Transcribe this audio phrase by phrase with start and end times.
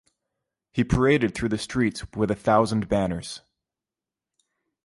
[0.71, 3.41] He paraded through the streets with a thousand banners.